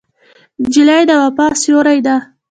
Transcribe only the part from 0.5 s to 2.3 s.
نجلۍ د وفا سیوری ده.